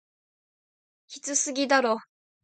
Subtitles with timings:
[1.05, 1.99] きつすぎだろ